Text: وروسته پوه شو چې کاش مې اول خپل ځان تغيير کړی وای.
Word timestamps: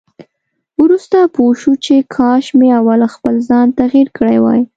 وروسته 0.83 1.17
پوه 1.35 1.53
شو 1.61 1.71
چې 1.85 1.95
کاش 2.15 2.45
مې 2.59 2.69
اول 2.79 3.01
خپل 3.15 3.35
ځان 3.49 3.67
تغيير 3.79 4.07
کړی 4.17 4.37
وای. 4.41 4.61